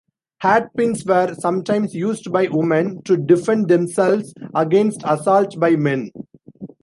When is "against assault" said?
4.55-5.59